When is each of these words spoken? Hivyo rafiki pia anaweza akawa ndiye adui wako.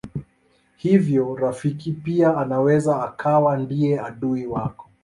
Hivyo 0.77 1.35
rafiki 1.35 1.91
pia 1.91 2.37
anaweza 2.37 3.03
akawa 3.03 3.57
ndiye 3.57 3.99
adui 4.01 4.45
wako. 4.45 4.89